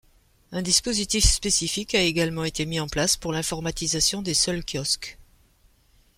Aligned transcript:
Un 0.51 0.63
dispositif 0.63 1.23
spécifique 1.25 1.93
a 1.93 2.01
également 2.01 2.43
été 2.43 2.65
mis 2.65 2.79
en 2.79 2.87
place 2.87 3.17
pour 3.17 3.31
l'informatisation 3.31 4.23
des 4.23 4.33
seuls 4.33 4.63
kiosques. 4.65 5.19